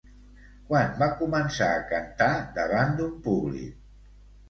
Quan 0.71 0.95
va 1.01 1.09
començar 1.19 1.69
a 1.75 1.85
cantar 1.93 2.33
davant 2.59 2.99
d'un 3.01 3.17
públic? 3.31 3.81